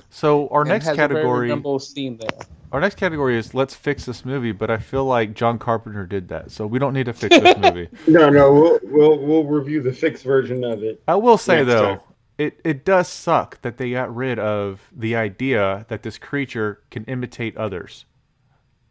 [0.10, 2.48] So our And next has a very category, scene there.
[2.72, 4.52] our next category is let's fix this movie.
[4.52, 7.56] But I feel like John Carpenter did that, so we don't need to fix this
[7.58, 7.90] movie.
[8.08, 11.02] No, no, we'll we'll we'll review the fixed version of it.
[11.08, 12.00] I will say though, time.
[12.38, 17.06] it it does suck that they got rid of the idea that this creature can
[17.06, 18.06] imitate others.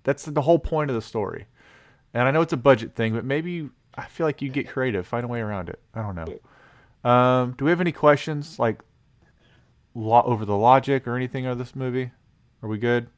[0.05, 1.47] That's the whole point of the story.
[2.15, 5.07] And I know it's a budget thing, but maybe I feel like you get creative,
[5.07, 5.79] find a way around it.
[5.95, 7.09] I don't know.
[7.09, 8.81] Um, do we have any questions like
[9.95, 12.11] lo- over the logic or anything of this movie?
[12.63, 13.09] Are we good?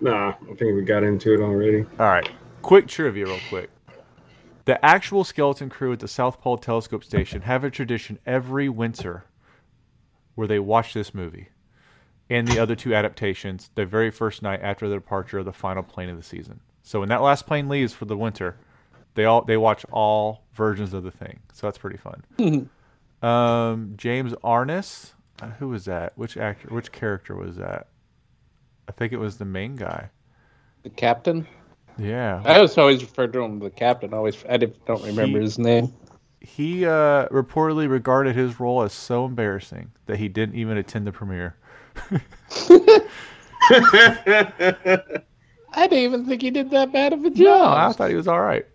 [0.00, 1.84] Nah, I think we got into it already.
[1.98, 2.28] All right.
[2.62, 3.70] Quick trivia, real quick.
[4.64, 9.24] The actual skeleton crew at the South Pole Telescope Station have a tradition every winter
[10.34, 11.48] where they watch this movie
[12.28, 15.84] and the other two adaptations the very first night after the departure of the final
[15.84, 16.60] plane of the season.
[16.86, 18.56] So when that last plane leaves for the winter,
[19.14, 21.40] they all they watch all versions of the thing.
[21.52, 22.70] So that's pretty fun.
[23.28, 26.12] um, James Arness, uh, who was that?
[26.14, 26.68] Which actor?
[26.68, 27.88] Which character was that?
[28.88, 30.10] I think it was the main guy.
[30.84, 31.44] The captain?
[31.98, 32.40] Yeah.
[32.44, 34.14] I was always referred to him as the captain.
[34.14, 35.92] Always, I don't remember He- his name.
[36.40, 41.10] He uh, reportedly regarded his role as so embarrassing that he didn't even attend the
[41.10, 41.56] premiere.
[45.76, 47.76] I didn't even think he did that bad of a job.
[47.76, 47.76] No.
[47.76, 48.66] I thought he was all right.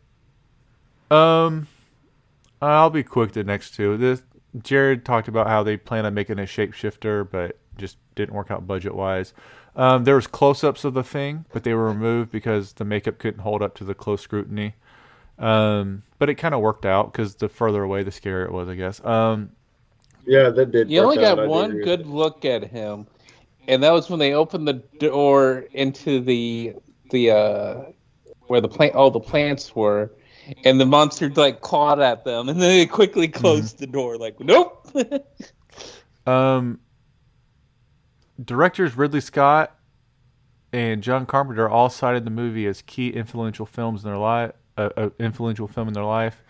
[1.11, 1.67] Um,
[2.61, 3.97] I'll be quick to next two.
[3.97, 4.23] This
[4.63, 8.67] Jared talked about how they plan on making a shapeshifter, but just didn't work out
[8.67, 9.33] budget wise.
[9.75, 13.41] Um, there was close-ups of the thing, but they were removed because the makeup couldn't
[13.41, 14.75] hold up to the close scrutiny.
[15.39, 18.69] Um, but it kind of worked out because the further away, the scarier it was,
[18.69, 19.03] I guess.
[19.05, 19.51] Um,
[20.25, 20.89] Yeah, that did.
[20.89, 21.37] You only work out.
[21.37, 23.07] got I one good look at him,
[23.67, 26.75] and that was when they opened the door into the
[27.11, 27.83] the uh
[28.47, 30.11] where the plant all the plants were,
[30.65, 34.17] and the monster like clawed at them, and then they quickly closed the door.
[34.17, 34.87] Like, nope.
[36.27, 36.79] Um,
[38.43, 39.75] directors Ridley Scott
[40.73, 44.89] and John Carpenter all cited the movie as key influential films in their life, uh,
[44.95, 46.43] uh, influential film in their life.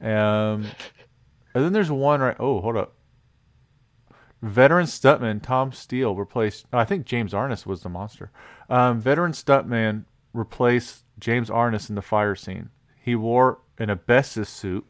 [0.00, 0.66] Um,
[1.54, 2.36] and then there's one right.
[2.40, 2.94] Oh, hold up.
[4.42, 6.64] Veteran stuntman Tom Steele replaced.
[6.72, 8.30] I think James Arness was the monster.
[8.70, 12.70] Um, veteran stuntman replaced James Arness in the fire scene.
[13.02, 14.86] He wore an asbestos suit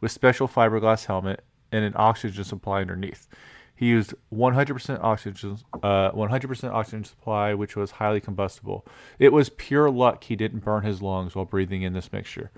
[0.00, 3.26] with special fiberglass helmet and an oxygen supply underneath.
[3.76, 8.86] He used 100% oxygen, uh, 100% oxygen supply, which was highly combustible.
[9.18, 12.50] It was pure luck he didn't burn his lungs while breathing in this mixture.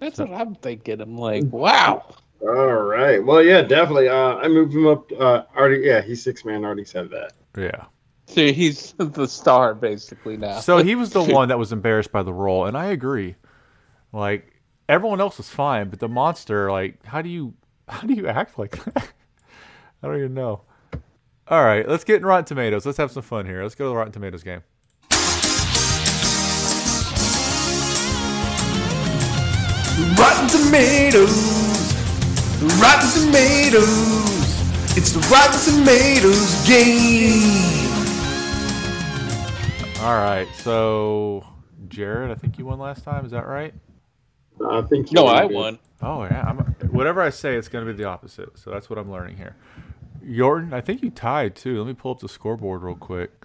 [0.00, 1.00] That's what I'm thinking.
[1.00, 2.14] I'm like, wow.
[2.40, 3.22] All right.
[3.22, 4.08] Well, yeah, definitely.
[4.08, 5.10] Uh, I moved him up.
[5.12, 5.78] Uh, already.
[5.84, 6.64] Yeah, he's six man.
[6.64, 7.32] Already said that.
[7.56, 7.86] Yeah.
[8.28, 10.60] So he's the star basically now.
[10.60, 13.36] So he was the one that was embarrassed by the role, and I agree.
[14.12, 14.52] Like
[14.88, 17.54] everyone else was fine, but the monster, like, how do you
[17.88, 19.12] how do you act like that?
[20.02, 20.62] I don't even know.
[21.48, 22.84] All right, let's get in Rotten Tomatoes.
[22.84, 23.62] Let's have some fun here.
[23.62, 24.62] Let's go to the Rotten Tomatoes game.
[30.18, 31.94] Rotten Tomatoes.
[32.78, 34.28] Rotten Tomatoes.
[34.96, 37.87] It's the Rotten Tomatoes game.
[40.00, 41.44] All right, so
[41.88, 43.24] Jared, I think you won last time.
[43.24, 43.74] Is that right?
[44.64, 45.10] I think.
[45.12, 45.54] no, you're I good.
[45.54, 45.78] won.
[46.00, 46.44] Oh yeah.
[46.46, 46.58] I'm,
[46.90, 48.56] whatever I say, it's going to be the opposite.
[48.58, 49.56] So that's what I'm learning here.
[50.24, 51.78] Yorton, I think you tied too.
[51.78, 53.44] Let me pull up the scoreboard real quick.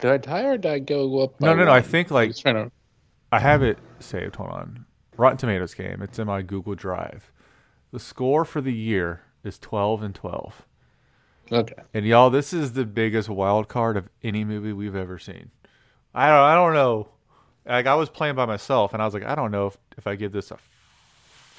[0.00, 1.38] Did I tie or did I go up?
[1.40, 1.70] No, by no, no.
[1.70, 1.82] I one?
[1.82, 2.70] think I like was trying to.
[3.30, 4.36] I have it saved.
[4.36, 4.86] Hold on.
[5.18, 6.00] Rotten Tomatoes game.
[6.02, 7.30] It's in my Google Drive.
[7.92, 10.66] The score for the year is 12 and 12.
[11.52, 11.74] Okay.
[11.92, 15.50] And y'all, this is the biggest wild card of any movie we've ever seen.
[16.14, 17.08] I don't I don't know.
[17.66, 20.06] Like I was playing by myself and I was like, I don't know if, if
[20.06, 20.58] I give this a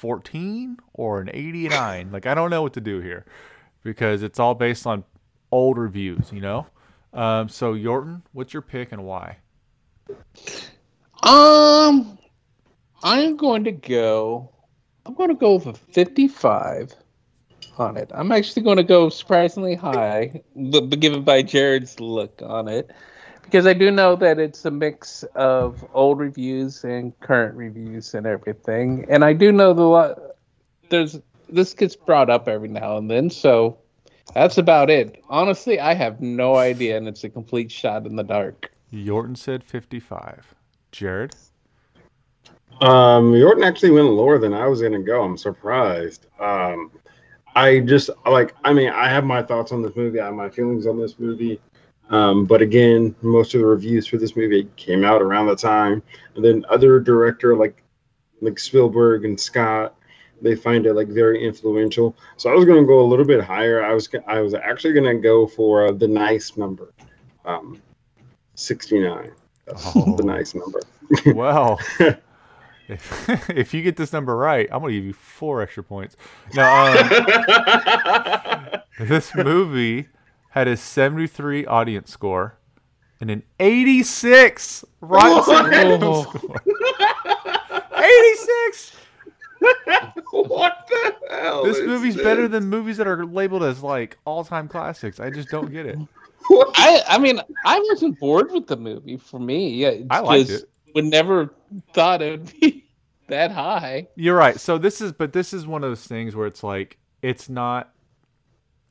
[0.02, 2.10] 14 or an 89.
[2.12, 3.24] like I don't know what to do here
[3.82, 5.04] because it's all based on
[5.50, 6.66] old reviews, you know?
[7.12, 9.36] Um, so Yorton, what's your pick and why?
[11.22, 12.18] Um,
[13.02, 14.50] I'm going to go.
[15.04, 16.94] I'm going to go with a 55
[17.78, 18.10] on it.
[18.14, 22.90] I'm actually going to go surprisingly high, but given by Jared's look on it,
[23.42, 28.26] because I do know that it's a mix of old reviews and current reviews and
[28.26, 30.18] everything, and I do know the lot.
[30.88, 33.78] There's this gets brought up every now and then, so
[34.34, 35.22] that's about it.
[35.28, 38.72] Honestly, I have no idea, and it's a complete shot in the dark.
[38.92, 40.54] Yorton said 55.
[40.90, 41.34] Jarred?
[42.80, 45.22] Um, Yorton actually went lower than I was gonna go.
[45.22, 46.26] I'm surprised.
[46.40, 46.90] Um,
[47.54, 48.54] I just like.
[48.64, 50.20] I mean, I have my thoughts on this movie.
[50.20, 51.60] I have my feelings on this movie.
[52.12, 56.02] Um, but again, most of the reviews for this movie came out around the time,
[56.36, 57.82] and then other director like
[58.40, 59.94] like Spielberg and Scott,
[60.40, 62.14] they find it like very influential.
[62.36, 63.82] So I was gonna go a little bit higher.
[63.82, 66.92] I was I was actually gonna go for uh, the nice number,
[67.44, 67.80] um,
[68.54, 69.32] sixty nine.
[69.66, 70.14] That's Oh.
[70.16, 70.80] the nice number.
[71.34, 71.78] Well,
[72.88, 76.16] if, if you get this number right, I'm going to give you four extra points.
[76.54, 80.08] Now, um, this movie
[80.52, 82.58] had a 73 audience score
[83.20, 86.56] and an 86 Rotten Tomatoes score.
[87.96, 88.96] 86.
[90.32, 91.64] what the hell?
[91.64, 92.24] This is movie's this?
[92.24, 95.20] better than movies that are labeled as like all-time classics.
[95.20, 95.98] I just don't get it.
[96.50, 99.70] I I mean I wasn't bored with the movie for me.
[99.70, 100.64] Yeah, I liked it.
[100.94, 101.54] Would never
[101.94, 102.84] thought it would be
[103.28, 104.08] that high.
[104.16, 104.60] You're right.
[104.60, 107.91] So this is, but this is one of those things where it's like it's not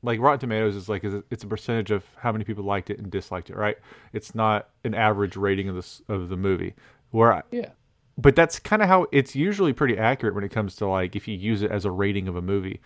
[0.02, 3.10] like Rotten Tomatoes is like it's a percentage of how many people liked it and
[3.10, 3.76] disliked it, right?
[4.12, 6.74] It's not an average rating of this of the movie.
[7.10, 7.68] Where, I, Yeah.
[8.18, 11.28] but that's kind of how it's usually pretty accurate when it comes to like if
[11.28, 12.80] you use it as a rating of a movie.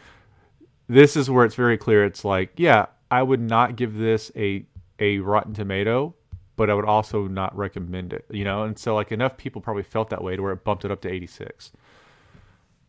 [0.88, 2.04] This is where it's very clear.
[2.04, 4.66] It's like, yeah, I would not give this a
[4.98, 6.14] a Rotten Tomato,
[6.56, 8.24] but I would also not recommend it.
[8.30, 10.84] You know, and so like enough people probably felt that way to where it bumped
[10.84, 11.72] it up to 86.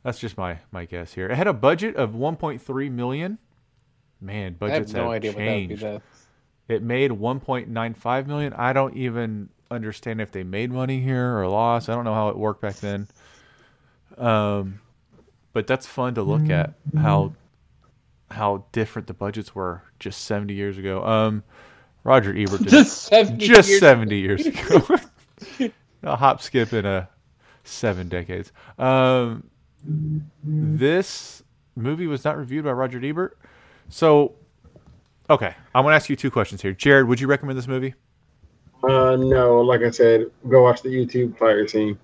[0.03, 1.27] That's just my my guess here.
[1.27, 3.37] It had a budget of 1.3 million.
[4.21, 5.77] Man, I have budgets no have idea what that would be.
[5.77, 6.01] changed.
[6.67, 8.53] It made 1.95 million.
[8.53, 11.89] I don't even understand if they made money here or lost.
[11.89, 13.07] I don't know how it worked back then.
[14.17, 14.79] Um,
[15.53, 17.33] but that's fun to look at how
[18.31, 21.03] how different the budgets were just 70 years ago.
[21.05, 21.43] Um,
[22.03, 23.47] Roger Ebert did Just seventy.
[23.47, 24.87] just years 70 years ago.
[26.03, 27.09] a hop, skip, in a
[27.63, 28.51] seven decades.
[28.77, 29.49] Um,
[30.43, 31.43] this
[31.75, 33.37] movie was not reviewed by Roger Ebert.
[33.89, 34.35] So,
[35.29, 36.73] okay, I'm going to ask you two questions here.
[36.73, 37.93] Jarred, would you recommend this movie?
[38.83, 41.97] Uh, no, like I said, go watch the YouTube fire scene.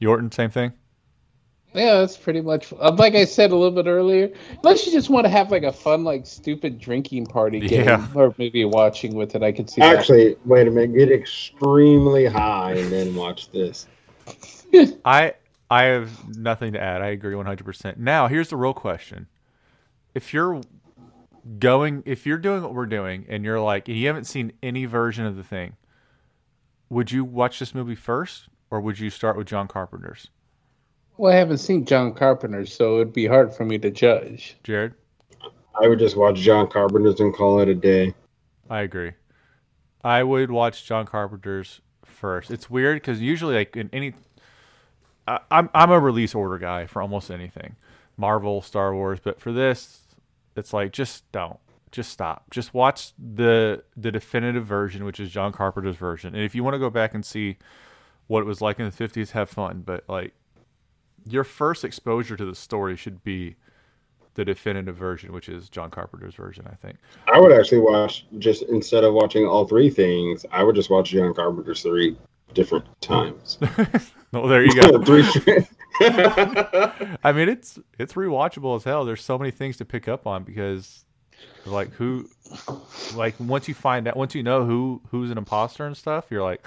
[0.00, 0.72] Yorton, same thing?
[1.74, 4.30] Yeah, that's pretty much uh, like I said a little bit earlier.
[4.62, 8.08] Unless you just want to have like a fun, like stupid drinking party game Yeah.
[8.14, 9.96] or maybe watching with it, I could see that.
[9.98, 13.86] Actually, wait a minute, get extremely high and then watch this.
[15.04, 15.34] I
[15.70, 17.02] I have nothing to add.
[17.02, 17.98] I agree 100%.
[17.98, 19.26] Now, here's the real question.
[20.14, 20.62] If you're
[21.58, 24.84] going if you're doing what we're doing and you're like and you haven't seen any
[24.84, 25.76] version of the thing,
[26.88, 30.28] would you watch this movie first or would you start with John Carpenter's?
[31.16, 34.56] Well, I haven't seen John Carpenter, so it'd be hard for me to judge.
[34.64, 34.94] Jarred?
[35.80, 38.14] I would just watch John Carpenter's and call it a day.
[38.68, 39.12] I agree.
[40.04, 42.50] I would watch John Carpenter's first.
[42.50, 44.14] It's weird because usually, like in any,
[45.26, 47.76] I, I'm I'm a release order guy for almost anything,
[48.16, 49.18] Marvel, Star Wars.
[49.22, 50.05] But for this,
[50.56, 51.58] it's like just don't,
[51.92, 56.34] just stop, just watch the the definitive version, which is John Carpenter's version.
[56.34, 57.56] And if you want to go back and see
[58.26, 59.82] what it was like in the '50s, have fun.
[59.84, 60.34] But like,
[61.28, 63.56] your first exposure to the story should be
[64.34, 66.66] the definitive version, which is John Carpenter's version.
[66.70, 66.98] I think.
[67.32, 71.10] I would actually watch just instead of watching all three things, I would just watch
[71.10, 72.16] John Carpenter's three
[72.54, 73.58] different times.
[74.32, 75.02] Well, there you go.
[75.04, 75.24] three.
[76.00, 79.04] I mean, it's it's rewatchable as hell.
[79.04, 81.04] There's so many things to pick up on because,
[81.64, 82.28] like, who,
[83.14, 86.42] like, once you find out, once you know who who's an imposter and stuff, you're
[86.42, 86.66] like,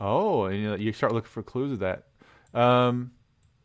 [0.00, 2.04] oh, and you, you start looking for clues of that.
[2.52, 3.12] Um,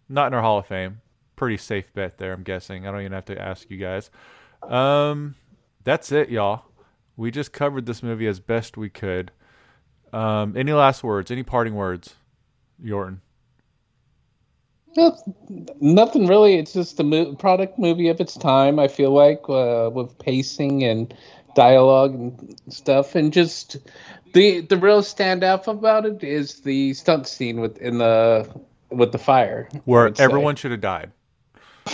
[0.08, 1.02] not in our Hall of Fame.
[1.36, 2.86] Pretty safe bet there, I'm guessing.
[2.86, 4.10] I don't even have to ask you guys.
[4.62, 5.36] Um,
[5.84, 6.66] that's it, y'all.
[7.16, 9.32] We just covered this movie as best we could.
[10.12, 11.32] Um, any last words?
[11.32, 12.16] Any parting words,
[12.84, 13.20] Yorton?
[14.98, 15.18] No,
[15.80, 16.56] nothing really.
[16.56, 18.80] It's just a mo- product movie of its time.
[18.80, 21.14] I feel like uh, with pacing and
[21.56, 23.78] dialogue and stuff, and just
[24.34, 28.50] the the real standout about it is the stunt scene with in the
[28.90, 31.12] with the fire, Where everyone should have died,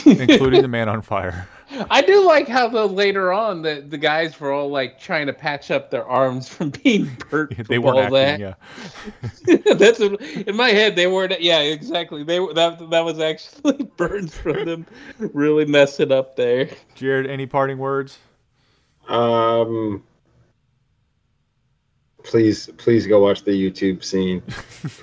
[0.05, 1.47] including the man on fire.
[1.71, 5.33] I do like how the later on the the guys were all like trying to
[5.33, 7.67] patch up their arms from being burnt.
[7.67, 8.41] They weren't all acting.
[8.41, 8.57] that.
[9.47, 9.73] Yeah.
[9.75, 10.95] That's a, in my head.
[10.95, 11.39] They weren't.
[11.41, 12.23] Yeah, exactly.
[12.23, 14.85] They were that that was actually burns from them
[15.19, 16.69] really messing up there.
[16.95, 18.17] Jarred, any parting words?
[19.07, 20.03] Um,
[22.23, 24.41] please, please go watch the YouTube scene.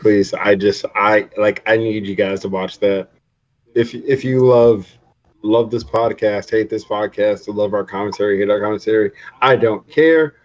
[0.01, 3.09] please, I just, I like, I need you guys to watch that.
[3.75, 4.87] If if you love
[5.43, 10.37] love this podcast, hate this podcast, love our commentary, hate our commentary, I don't care.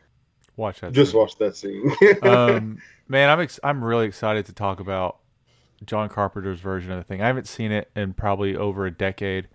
[0.56, 0.92] Watch that.
[0.92, 1.20] Just scene.
[1.20, 1.92] watch that scene.
[2.24, 5.18] um, man, I'm ex- I'm really excited to talk about
[5.86, 7.22] John Carpenter's version of the thing.
[7.22, 9.48] I haven't seen it in probably over a decade,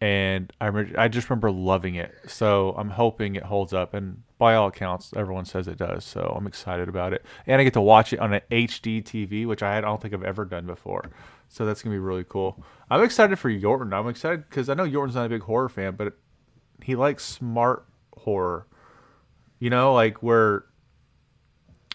[0.00, 2.14] and I re- I just remember loving it.
[2.26, 6.04] So I'm hoping it holds up, and by all accounts, everyone says it does.
[6.04, 9.46] So I'm excited about it, and I get to watch it on an HD TV,
[9.46, 11.04] which I don't think I've ever done before.
[11.48, 12.64] So that's gonna be really cool.
[12.90, 13.92] I'm excited for Yorton.
[13.92, 16.14] I'm excited because I know Yorton's not a big horror fan, but
[16.82, 18.66] he likes smart horror.
[19.58, 20.64] You know, like where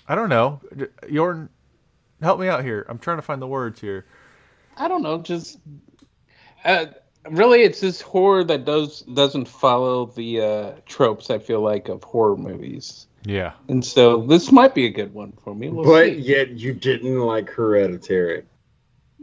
[0.07, 0.61] I don't know.
[1.03, 1.49] Yorton,
[2.21, 2.85] help me out here.
[2.87, 4.05] I'm trying to find the words here.
[4.77, 5.17] I don't know.
[5.19, 5.57] Just
[6.63, 6.85] uh,
[7.30, 11.30] really, it's this horror that does doesn't follow the uh, tropes.
[11.30, 13.53] I feel like of horror movies, Yeah.
[13.67, 15.69] and so this might be a good one for me.
[15.69, 16.19] We'll but see.
[16.19, 18.43] yet you didn't like Hereditary.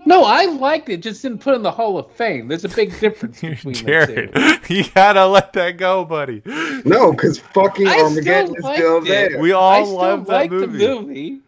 [0.04, 0.96] No, I liked it.
[0.96, 2.48] Just didn't put in the Hall of Fame.
[2.48, 4.74] There's a big difference between Jarred, the two.
[4.74, 6.42] you gotta let that go, buddy.
[6.84, 9.04] No, because fucking I Armageddon still is liked still it.
[9.04, 9.38] there.
[9.40, 10.78] We I all still love that liked movie.
[10.78, 11.38] the movie.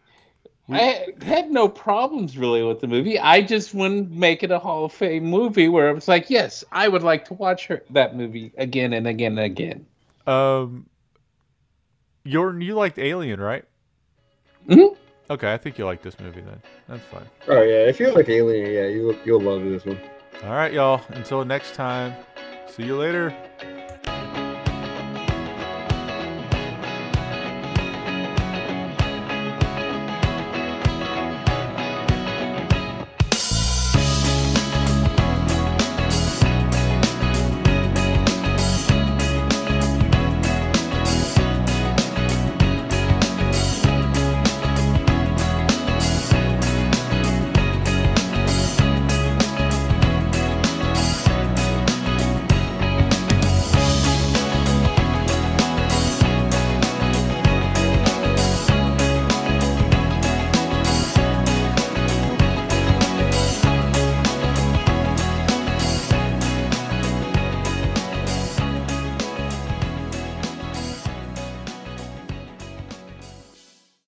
[0.71, 3.19] I had no problems really with the movie.
[3.19, 6.65] I just wouldn't make it a Hall of Fame movie where I was like, yes,
[6.73, 9.87] I would like to watch her, that movie again and again and again.
[10.27, 10.87] Um,
[12.25, 13.65] Yorton, you liked Alien, right?
[14.67, 14.97] Mhm.
[15.29, 16.63] Okay, I think you like this movie then.
[16.89, 17.27] That's fine.
[17.49, 19.99] Oh yeah, if you like Alien, yeah, you you'll love this one.
[20.45, 21.03] All right, y'all.
[21.09, 22.15] Until next time.
[22.67, 23.35] See you later.